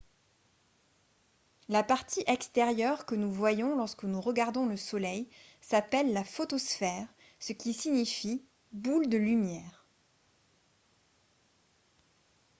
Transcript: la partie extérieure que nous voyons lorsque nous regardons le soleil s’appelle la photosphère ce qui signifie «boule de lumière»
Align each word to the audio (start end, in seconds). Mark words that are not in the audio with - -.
la 1.69 1.83
partie 1.83 2.23
extérieure 2.25 3.05
que 3.05 3.13
nous 3.13 3.31
voyons 3.31 3.75
lorsque 3.75 4.01
nous 4.03 4.19
regardons 4.19 4.65
le 4.65 4.75
soleil 4.75 5.29
s’appelle 5.61 6.11
la 6.11 6.23
photosphère 6.23 7.07
ce 7.39 7.53
qui 7.53 7.71
signifie 7.71 8.43
«boule 8.73 9.09
de 9.09 9.17
lumière» 9.19 9.85